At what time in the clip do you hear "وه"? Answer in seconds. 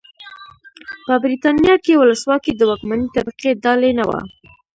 4.09-4.19